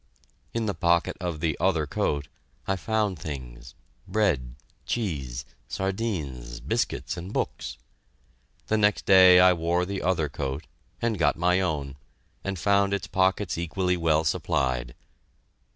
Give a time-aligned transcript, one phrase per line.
[0.51, 2.27] In the pocket of the "other coat"
[2.67, 3.75] I found things
[4.07, 4.55] bread,
[4.87, 7.77] cheese, sardines, biscuits, and books.
[8.65, 10.65] The next day I wore the other coat,
[11.03, 11.97] and got my own,
[12.43, 14.95] and found its pockets equally well supplied.